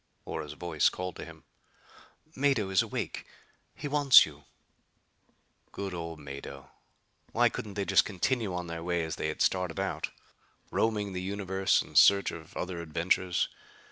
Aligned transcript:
Ora's 0.25 0.53
voice 0.53 0.89
called 0.89 1.15
to 1.17 1.25
him. 1.25 1.43
"Mado 2.35 2.71
is 2.71 2.81
awake. 2.81 3.27
He 3.75 3.87
wants 3.87 4.25
you." 4.25 4.45
Good 5.71 5.93
old 5.93 6.17
Mado! 6.17 6.71
Why 7.33 7.49
couldn't 7.49 7.75
they 7.75 7.85
just 7.85 8.03
continue 8.03 8.51
on 8.51 8.65
their 8.65 8.81
way 8.83 9.03
as 9.03 9.17
they 9.17 9.27
had 9.27 9.43
started 9.43 9.79
out? 9.79 10.09
Roaming 10.71 11.13
the 11.13 11.21
universe 11.21 11.83
in 11.83 11.95
search 11.95 12.31
of 12.31 12.57
other 12.57 12.81
adventures! 12.81 13.47